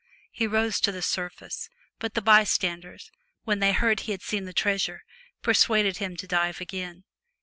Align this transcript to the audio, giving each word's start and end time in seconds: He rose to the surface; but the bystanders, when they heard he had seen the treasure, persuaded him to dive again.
He 0.31 0.47
rose 0.47 0.79
to 0.79 0.91
the 0.91 1.03
surface; 1.03 1.69
but 1.99 2.15
the 2.15 2.23
bystanders, 2.23 3.11
when 3.43 3.59
they 3.59 3.71
heard 3.71 3.99
he 3.99 4.13
had 4.13 4.23
seen 4.23 4.45
the 4.45 4.51
treasure, 4.51 5.03
persuaded 5.43 5.97
him 5.97 6.17
to 6.17 6.25
dive 6.25 6.59
again. 6.59 7.03